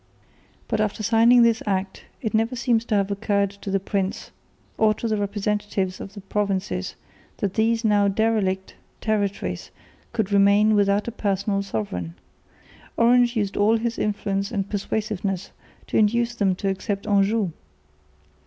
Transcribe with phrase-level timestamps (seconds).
[0.67, 4.31] But after signing this Act it never seems to have occurred to the prince
[4.79, 6.95] or to the representatives of the provinces,
[7.37, 9.69] that these now derelict territories
[10.11, 12.15] could remain without a personal sovereign.
[12.97, 15.51] Orange used all his influence and persuasiveness
[15.85, 17.51] to induce them to accept Anjou.